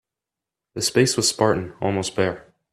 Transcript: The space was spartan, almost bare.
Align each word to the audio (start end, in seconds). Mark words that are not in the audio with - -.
The 0.73 0.81
space 0.81 1.15
was 1.15 1.29
spartan, 1.29 1.75
almost 1.79 2.15
bare. 2.15 2.51